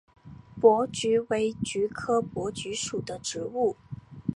[0.59, 3.77] 珀菊为菊科珀菊属的植物。